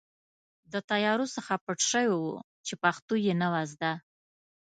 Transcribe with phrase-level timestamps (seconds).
[0.71, 3.91] د طیارو څخه پټ شوي وو چې پښتو یې نه وه زده.